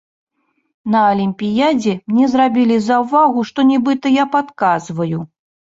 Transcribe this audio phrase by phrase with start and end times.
[0.93, 5.25] На алімпіядзе мне зрабілі заўвагу, што нібыта я падказваю.